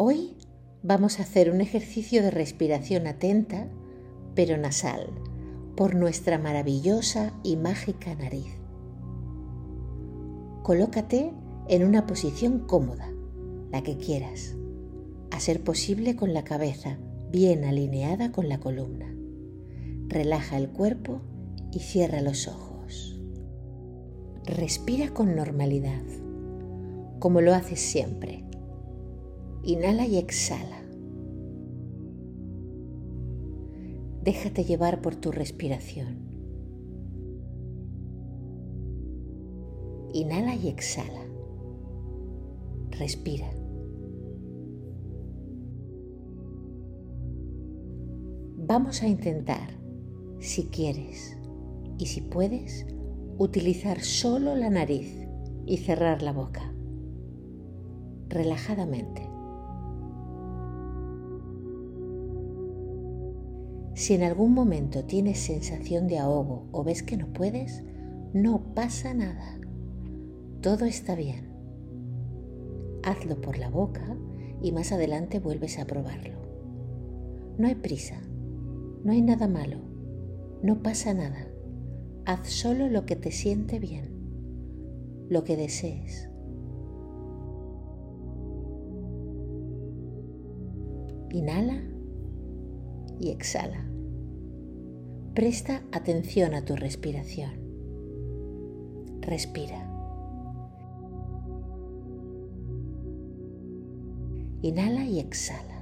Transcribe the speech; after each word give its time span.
Hoy 0.00 0.36
vamos 0.84 1.18
a 1.18 1.24
hacer 1.24 1.50
un 1.50 1.60
ejercicio 1.60 2.22
de 2.22 2.30
respiración 2.30 3.08
atenta, 3.08 3.66
pero 4.36 4.56
nasal, 4.56 5.10
por 5.76 5.96
nuestra 5.96 6.38
maravillosa 6.38 7.32
y 7.42 7.56
mágica 7.56 8.14
nariz. 8.14 8.46
Colócate 10.62 11.32
en 11.66 11.82
una 11.82 12.06
posición 12.06 12.60
cómoda, 12.60 13.10
la 13.72 13.82
que 13.82 13.96
quieras, 13.96 14.54
a 15.32 15.40
ser 15.40 15.64
posible 15.64 16.14
con 16.14 16.32
la 16.32 16.44
cabeza 16.44 16.96
bien 17.32 17.64
alineada 17.64 18.30
con 18.30 18.48
la 18.48 18.60
columna. 18.60 19.12
Relaja 20.06 20.58
el 20.58 20.68
cuerpo 20.68 21.22
y 21.72 21.80
cierra 21.80 22.20
los 22.20 22.46
ojos. 22.46 23.20
Respira 24.44 25.12
con 25.12 25.34
normalidad, 25.34 26.04
como 27.18 27.40
lo 27.40 27.52
haces 27.52 27.80
siempre. 27.80 28.47
Inhala 29.62 30.06
y 30.06 30.18
exhala. 30.18 30.82
Déjate 34.24 34.64
llevar 34.64 35.02
por 35.02 35.16
tu 35.16 35.30
respiración. 35.30 36.18
Inhala 40.12 40.54
y 40.54 40.68
exhala. 40.68 41.24
Respira. 42.90 43.50
Vamos 48.56 49.02
a 49.02 49.08
intentar, 49.08 49.70
si 50.40 50.64
quieres 50.64 51.38
y 51.98 52.06
si 52.06 52.20
puedes, 52.20 52.86
utilizar 53.38 54.00
solo 54.00 54.56
la 54.56 54.68
nariz 54.68 55.26
y 55.64 55.78
cerrar 55.78 56.22
la 56.22 56.32
boca, 56.32 56.74
relajadamente. 58.28 59.27
Si 63.98 64.14
en 64.14 64.22
algún 64.22 64.54
momento 64.54 65.02
tienes 65.02 65.40
sensación 65.40 66.06
de 66.06 66.20
ahogo 66.20 66.68
o 66.70 66.84
ves 66.84 67.02
que 67.02 67.16
no 67.16 67.32
puedes, 67.32 67.82
no 68.32 68.72
pasa 68.72 69.12
nada. 69.12 69.58
Todo 70.60 70.84
está 70.84 71.16
bien. 71.16 71.48
Hazlo 73.02 73.40
por 73.40 73.58
la 73.58 73.68
boca 73.68 74.16
y 74.62 74.70
más 74.70 74.92
adelante 74.92 75.40
vuelves 75.40 75.80
a 75.80 75.84
probarlo. 75.84 76.38
No 77.58 77.66
hay 77.66 77.74
prisa, 77.74 78.20
no 79.02 79.10
hay 79.10 79.20
nada 79.20 79.48
malo, 79.48 79.78
no 80.62 80.80
pasa 80.80 81.12
nada. 81.12 81.48
Haz 82.24 82.46
solo 82.46 82.86
lo 82.88 83.04
que 83.04 83.16
te 83.16 83.32
siente 83.32 83.80
bien, 83.80 85.26
lo 85.28 85.42
que 85.42 85.56
desees. 85.56 86.30
Inhala 91.32 91.87
y 93.20 93.30
exhala. 93.30 93.84
Presta 95.34 95.82
atención 95.92 96.54
a 96.54 96.64
tu 96.64 96.74
respiración. 96.74 97.50
Respira. 99.20 99.88
Inhala 104.62 105.04
y 105.04 105.20
exhala. 105.20 105.78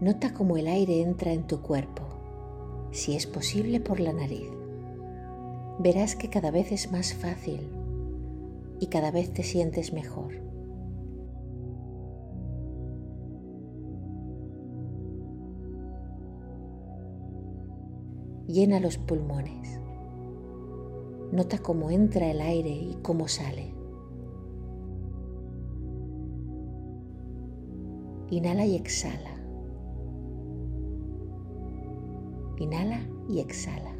Nota 0.00 0.34
cómo 0.34 0.56
el 0.56 0.66
aire 0.66 1.00
entra 1.00 1.32
en 1.32 1.46
tu 1.46 1.60
cuerpo, 1.60 2.02
si 2.90 3.14
es 3.14 3.26
posible 3.26 3.78
por 3.78 4.00
la 4.00 4.12
nariz. 4.12 4.48
Verás 5.78 6.16
que 6.16 6.28
cada 6.28 6.50
vez 6.50 6.72
es 6.72 6.90
más 6.90 7.14
fácil 7.14 7.60
y 8.80 8.86
cada 8.86 9.10
vez 9.10 9.32
te 9.32 9.42
sientes 9.42 9.92
mejor. 9.92 10.51
Llena 18.52 18.80
los 18.80 18.98
pulmones. 18.98 19.80
Nota 21.32 21.56
cómo 21.56 21.90
entra 21.90 22.30
el 22.30 22.42
aire 22.42 22.68
y 22.68 22.98
cómo 23.00 23.26
sale. 23.26 23.72
Inhala 28.28 28.66
y 28.66 28.76
exhala. 28.76 29.30
Inhala 32.58 33.00
y 33.30 33.40
exhala. 33.40 33.96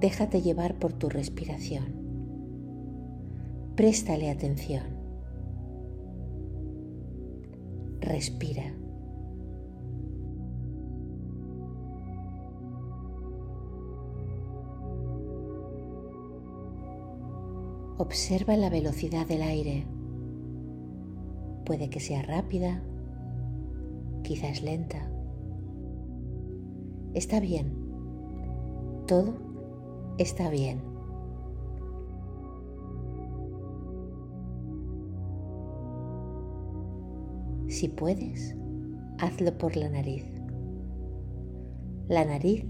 Déjate 0.00 0.40
llevar 0.40 0.78
por 0.78 0.94
tu 0.94 1.10
respiración. 1.10 1.84
Préstale 3.76 4.30
atención. 4.30 4.95
Respira. 8.00 8.74
Observa 17.98 18.56
la 18.56 18.68
velocidad 18.68 19.26
del 19.26 19.42
aire. 19.42 19.86
Puede 21.64 21.88
que 21.88 21.98
sea 21.98 22.22
rápida, 22.22 22.82
quizás 24.22 24.62
lenta. 24.62 25.10
Está 27.14 27.40
bien. 27.40 27.72
Todo 29.06 29.34
está 30.18 30.50
bien. 30.50 30.95
Si 37.76 37.88
puedes, 37.88 38.56
hazlo 39.18 39.58
por 39.58 39.76
la 39.76 39.90
nariz. 39.90 40.24
La 42.08 42.24
nariz 42.24 42.64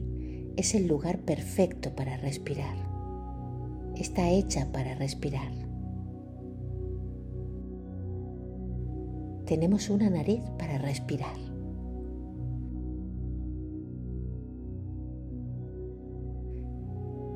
es 0.56 0.75
el 0.75 0.89
lugar 0.89 1.21
perfecto 1.21 1.94
para 1.94 2.17
respirar. 2.17 2.75
Está 3.95 4.28
hecha 4.28 4.66
para 4.72 4.97
respirar. 4.97 5.53
Tenemos 9.45 9.91
una 9.91 10.11
nariz 10.11 10.43
para 10.59 10.77
respirar. 10.78 11.39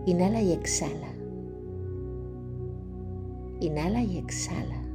Inhala 0.07 0.43
y 0.43 0.51
exhala. 0.55 1.15
Inhala 3.61 4.03
y 4.03 4.19
exhala. 4.19 4.90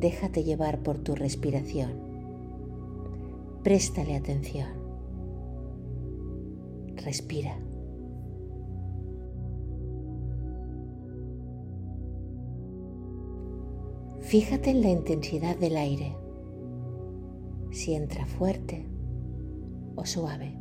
Déjate 0.00 0.44
llevar 0.44 0.82
por 0.82 0.96
tu 0.96 1.14
respiración. 1.14 1.90
Préstale 3.62 4.16
atención. 4.16 4.68
Respira. 6.96 7.58
Fíjate 14.20 14.70
en 14.70 14.80
la 14.80 14.88
intensidad 14.88 15.58
del 15.58 15.76
aire 15.76 16.16
si 17.70 17.92
entra 17.92 18.24
fuerte 18.24 18.86
o 19.96 20.06
suave. 20.06 20.56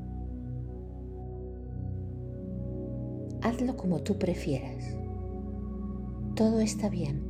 Hazlo 3.42 3.78
como 3.78 4.02
tú 4.02 4.18
prefieras. 4.18 4.98
Todo 6.36 6.60
está 6.60 6.90
bien. 6.90 7.28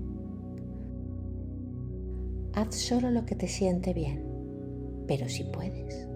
Haz 2.59 2.75
solo 2.75 3.09
lo 3.09 3.25
que 3.25 3.35
te 3.35 3.47
siente 3.47 3.93
bien, 3.93 4.21
pero 5.07 5.29
si 5.29 5.45
puedes, 5.45 6.09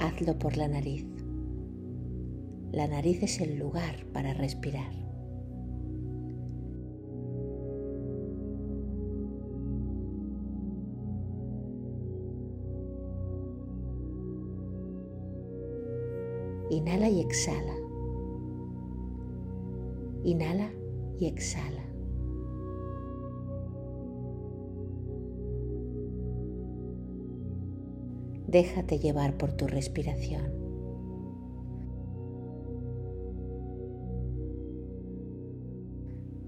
hazlo 0.00 0.38
por 0.38 0.56
la 0.56 0.68
nariz. 0.68 1.04
La 2.72 2.88
nariz 2.88 3.22
es 3.22 3.42
el 3.42 3.58
lugar 3.58 4.06
para 4.14 4.32
respirar. 4.32 4.90
Inhala 16.70 17.10
y 17.10 17.20
exhala. 17.20 17.76
Inhala 20.24 20.70
y 21.18 21.26
exhala. 21.26 21.93
Déjate 28.54 29.00
llevar 29.00 29.36
por 29.36 29.54
tu 29.54 29.66
respiración. 29.66 30.44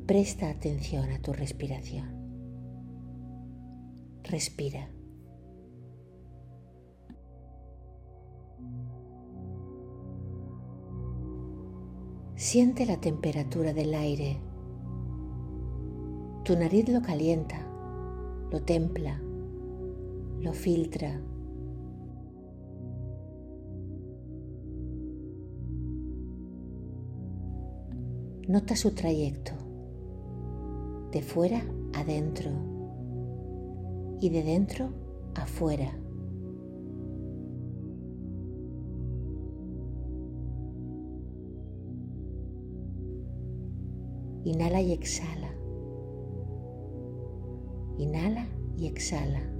Presta 0.06 0.48
atención 0.48 1.10
a 1.10 1.20
tu 1.20 1.32
respiración. 1.32 2.06
Respira. 4.22 4.88
Siente 12.36 12.86
la 12.86 13.00
temperatura 13.00 13.72
del 13.72 13.94
aire. 13.94 14.40
Tu 16.44 16.56
nariz 16.56 16.88
lo 16.88 17.02
calienta, 17.02 17.66
lo 18.52 18.62
templa, 18.62 19.20
lo 20.38 20.52
filtra. 20.52 21.20
Nota 28.48 28.76
su 28.76 28.92
trayecto, 28.92 29.50
de 31.10 31.20
fuera 31.20 31.64
adentro 31.94 32.52
y 34.20 34.30
de 34.30 34.44
dentro 34.44 34.90
afuera. 35.34 35.98
Inhala 44.44 44.80
y 44.80 44.92
exhala. 44.92 45.50
Inhala 47.98 48.46
y 48.76 48.86
exhala. 48.86 49.55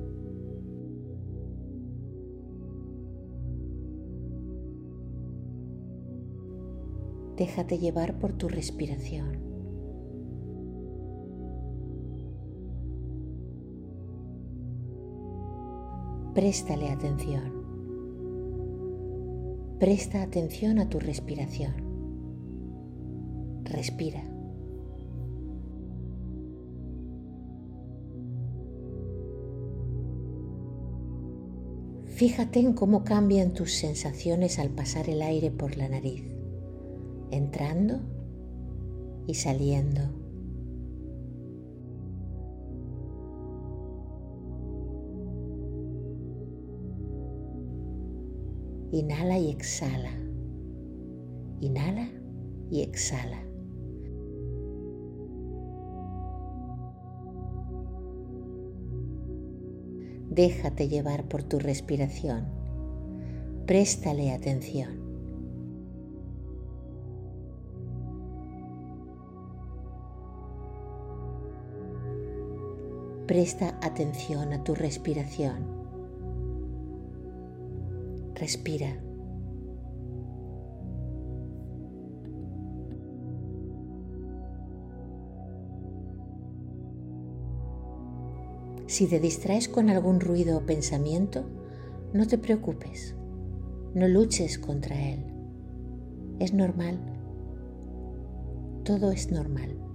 Déjate 7.36 7.78
llevar 7.78 8.18
por 8.18 8.32
tu 8.32 8.48
respiración. 8.48 9.46
Préstale 16.34 16.90
atención. 16.90 17.52
Presta 19.78 20.22
atención 20.22 20.78
a 20.78 20.88
tu 20.88 20.98
respiración. 20.98 21.74
Respira. 23.64 24.22
Fíjate 32.16 32.60
en 32.60 32.72
cómo 32.72 33.04
cambian 33.04 33.52
tus 33.52 33.72
sensaciones 33.72 34.58
al 34.58 34.70
pasar 34.70 35.10
el 35.10 35.20
aire 35.20 35.50
por 35.50 35.76
la 35.76 35.88
nariz, 35.88 36.24
entrando 37.30 38.00
y 39.26 39.34
saliendo. 39.34 40.02
Inhala 48.92 49.38
y 49.38 49.50
exhala. 49.50 50.12
Inhala 51.60 52.08
y 52.70 52.82
exhala. 52.82 53.42
Déjate 60.30 60.88
llevar 60.88 61.28
por 61.28 61.42
tu 61.42 61.58
respiración. 61.58 62.44
Préstale 63.66 64.32
atención. 64.32 65.05
Presta 73.26 73.76
atención 73.82 74.52
a 74.52 74.62
tu 74.62 74.76
respiración. 74.76 75.66
Respira. 78.36 79.02
Si 88.86 89.08
te 89.08 89.18
distraes 89.18 89.68
con 89.68 89.90
algún 89.90 90.20
ruido 90.20 90.58
o 90.58 90.60
pensamiento, 90.64 91.44
no 92.12 92.28
te 92.28 92.38
preocupes, 92.38 93.16
no 93.94 94.06
luches 94.06 94.56
contra 94.58 94.94
él. 95.10 95.24
Es 96.38 96.54
normal, 96.54 97.00
todo 98.84 99.10
es 99.10 99.32
normal. 99.32 99.85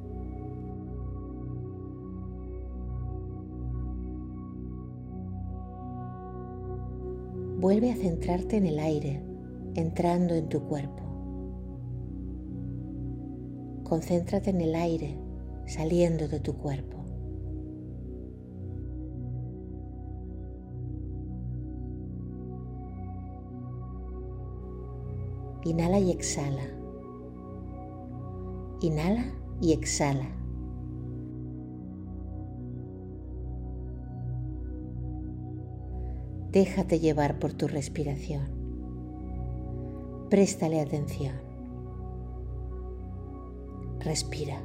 Vuelve 7.62 7.92
a 7.92 7.96
centrarte 7.96 8.58
en 8.58 8.66
el 8.66 8.80
aire 8.80 9.22
entrando 9.75 10.34
en 10.34 10.50
tu 10.50 10.63
cuerpo. 10.63 11.04
Concéntrate 13.84 14.50
en 14.50 14.62
el 14.62 14.74
aire 14.74 15.16
saliendo 15.68 16.28
de 16.28 16.40
tu 16.40 16.58
cuerpo. 16.58 16.98
Inhala 25.63 26.00
y 26.00 26.10
exhala. 26.10 26.63
Inhala 28.81 29.36
y 29.62 29.74
exhala. 29.74 30.41
Déjate 36.51 37.00
llevar 37.00 37.39
por 37.39 37.53
tu 37.53 37.69
respiración. 37.69 38.50
Préstale 40.30 40.81
atención. 40.81 41.36
Respira. 44.01 44.62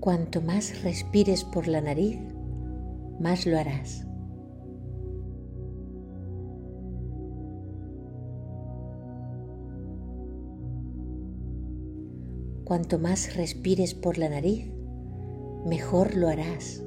Cuanto 0.00 0.42
más 0.42 0.82
respires 0.82 1.44
por 1.44 1.68
la 1.68 1.80
nariz, 1.80 2.18
más 3.20 3.46
lo 3.46 3.56
harás. 3.56 4.04
Cuanto 12.64 12.98
más 12.98 13.36
respires 13.36 13.92
por 13.92 14.16
la 14.16 14.30
nariz, 14.30 14.72
mejor 15.66 16.16
lo 16.16 16.28
harás. 16.28 16.82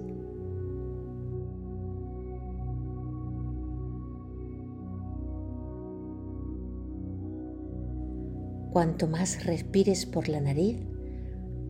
Cuanto 8.72 9.08
más 9.08 9.46
respires 9.46 10.08
por 10.08 10.30
la 10.30 10.42
nariz, 10.42 10.80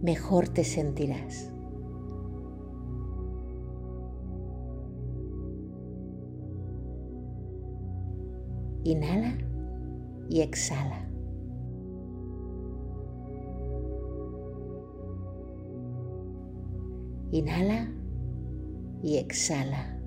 mejor 0.01 0.47
te 0.47 0.63
sentirás. 0.63 1.51
Inhala 8.85 9.37
y 10.29 10.39
exhala. 10.39 11.06
Inhala 17.31 17.91
y 19.03 19.17
exhala. 19.17 19.97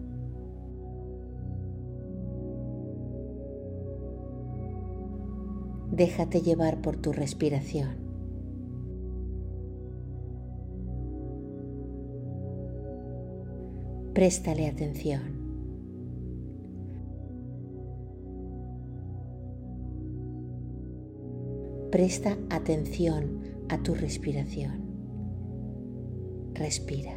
Déjate 5.92 6.40
llevar 6.40 6.80
por 6.80 6.96
tu 6.96 7.12
respiración. 7.12 8.10
Préstale 14.14 14.66
atención. 14.66 15.40
Presta 21.90 22.38
atención 22.50 23.40
a 23.68 23.82
tu 23.82 23.94
respiración. 23.94 24.89
Respira. 26.60 27.12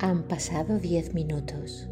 Han 0.00 0.28
pasado 0.28 0.78
10 0.78 1.14
minutos. 1.14 1.88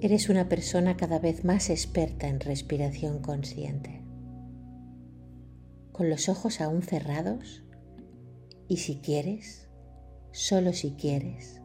Eres 0.00 0.30
una 0.30 0.48
persona 0.48 0.96
cada 0.96 1.18
vez 1.18 1.44
más 1.44 1.68
experta 1.68 2.28
en 2.28 2.40
respiración 2.40 3.20
consciente. 3.20 4.03
Con 5.94 6.10
los 6.10 6.28
ojos 6.28 6.60
aún 6.60 6.82
cerrados 6.82 7.62
y 8.66 8.78
si 8.78 8.96
quieres, 8.96 9.68
solo 10.32 10.72
si 10.72 10.90
quieres, 10.94 11.60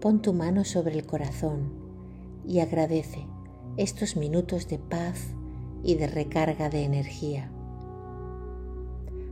pon 0.00 0.22
tu 0.22 0.32
mano 0.32 0.62
sobre 0.64 0.94
el 0.94 1.04
corazón 1.04 1.72
y 2.46 2.60
agradece 2.60 3.26
estos 3.76 4.16
minutos 4.16 4.68
de 4.68 4.78
paz 4.78 5.34
y 5.82 5.96
de 5.96 6.06
recarga 6.06 6.70
de 6.70 6.84
energía. 6.84 7.50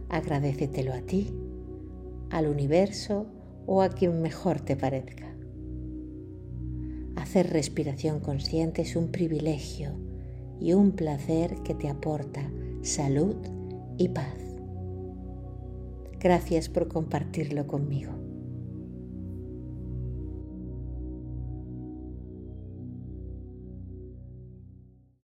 Agradecetelo 0.08 0.92
a 0.92 1.02
ti, 1.02 1.32
al 2.30 2.49
universo 2.49 3.26
o 3.64 3.80
a 3.80 3.90
quien 3.90 4.22
mejor 4.22 4.61
te 4.61 4.75
parezca. 4.75 5.37
Hacer 7.14 7.50
respiración 7.50 8.18
consciente 8.18 8.82
es 8.82 8.96
un 8.96 9.12
privilegio 9.12 9.92
y 10.58 10.72
un 10.72 10.90
placer 10.90 11.62
que 11.62 11.76
te 11.76 11.88
aporta 11.88 12.50
salud 12.82 13.37
y 13.99 14.08
paz. 14.08 14.38
Gracias 16.18 16.68
por 16.68 16.88
compartirlo 16.88 17.66
conmigo. 17.66 18.22